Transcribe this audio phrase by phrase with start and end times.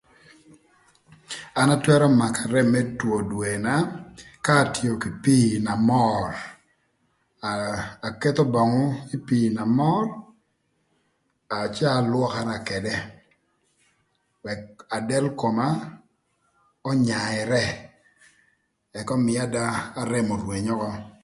[1.61, 3.73] An atwërö makö arem më two dwena
[4.45, 6.25] ka atio kï pii na mör
[7.49, 7.75] aa
[8.07, 8.83] aketho böngü
[9.15, 10.05] ï pii na mör
[11.55, 12.97] a cë alwökara ködë
[14.53, 14.61] ëk
[15.09, 15.67] del koma
[16.89, 17.65] önyarë
[18.99, 19.63] ëk ömïï ada
[20.01, 20.89] arem örwëny ökö.